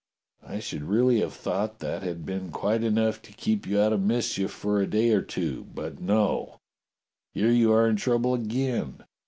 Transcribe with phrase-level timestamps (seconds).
[0.41, 4.01] I should really have thought that had been quite enough to keep you out of
[4.01, 5.67] mischief for a day or two.
[5.75, 6.59] But no!
[7.35, 9.03] Here you are in trouble again.